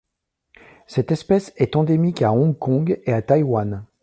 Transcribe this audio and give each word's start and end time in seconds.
Cette 0.87 1.11
espèce 1.11 1.53
est 1.57 1.75
endémique 1.75 2.23
à 2.23 2.33
Hong 2.33 2.57
Kong 2.57 2.99
et 3.05 3.13
à 3.13 3.21
Taïwan. 3.21 3.85